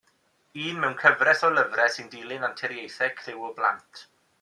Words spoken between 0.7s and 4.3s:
mewn cyfres o lyfrau sy'n dilyn anturiaethau criw o blant.